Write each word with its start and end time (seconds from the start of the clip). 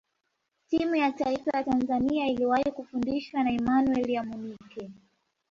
timu 0.69 0.95
ya 0.95 1.11
taifa 1.11 1.57
ya 1.57 1.63
tanzania 1.63 2.27
iliwahi 2.27 2.71
kufundishwa 2.71 3.43
na 3.43 3.51
emmanuel 3.51 4.17
amunike 4.17 4.91